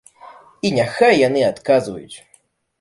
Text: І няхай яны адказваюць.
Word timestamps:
І 0.69 0.71
няхай 0.77 1.13
яны 1.27 1.45
адказваюць. 1.53 2.17